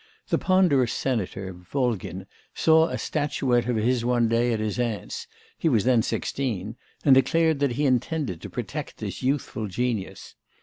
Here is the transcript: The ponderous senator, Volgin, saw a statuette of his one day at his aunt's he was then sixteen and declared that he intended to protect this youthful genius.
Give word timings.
The 0.29 0.39
ponderous 0.39 0.93
senator, 0.93 1.53
Volgin, 1.53 2.25
saw 2.55 2.87
a 2.87 2.97
statuette 2.97 3.67
of 3.69 3.75
his 3.75 4.03
one 4.03 4.27
day 4.27 4.51
at 4.51 4.59
his 4.59 4.79
aunt's 4.79 5.27
he 5.59 5.69
was 5.69 5.83
then 5.83 6.01
sixteen 6.01 6.75
and 7.05 7.13
declared 7.13 7.59
that 7.59 7.73
he 7.73 7.85
intended 7.85 8.41
to 8.41 8.49
protect 8.49 8.97
this 8.97 9.21
youthful 9.21 9.67
genius. 9.67 10.33